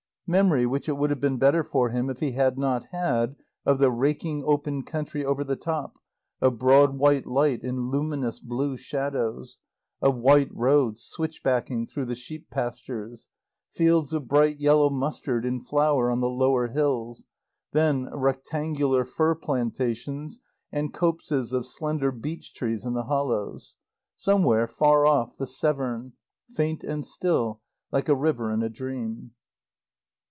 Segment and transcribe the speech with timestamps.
[0.27, 3.79] Memory which it would have been better for him if he had not had, of
[3.79, 5.95] the raking open country over the top,
[6.39, 9.59] of broad white light and luminous blue shadows,
[10.01, 13.27] of white roads switchbacking through the sheep pastures;
[13.71, 17.25] fields of bright yellow mustard in flower on the lower hills;
[17.73, 20.39] then, rectangular fir plantations
[20.71, 23.75] and copses of slender beech trees in the hollows.
[24.15, 26.13] Somewhere, far off, the Severn,
[26.49, 27.59] faint and still,
[27.91, 29.31] like a river in a dream.